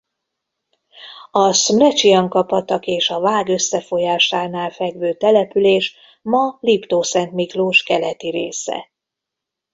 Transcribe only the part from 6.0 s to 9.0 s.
ma Liptószentmiklós keleti része.